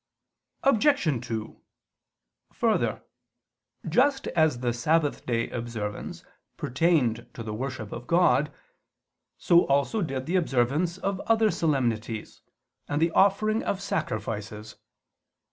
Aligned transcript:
Obj. 0.63 1.27
2: 1.27 1.61
Further, 2.53 3.03
just 3.87 4.25
as 4.29 4.61
the 4.61 4.73
Sabbath 4.73 5.23
day 5.27 5.47
observance 5.51 6.23
pertained 6.57 7.27
to 7.35 7.43
the 7.43 7.53
worship 7.53 7.91
of 7.91 8.07
God, 8.07 8.51
so 9.37 9.67
also 9.67 10.01
did 10.01 10.25
the 10.25 10.37
observance 10.37 10.97
of 10.97 11.19
other 11.27 11.51
solemnities, 11.51 12.41
and 12.87 12.99
the 12.99 13.11
offering 13.11 13.61
of 13.61 13.79
sacrifices. 13.79 14.75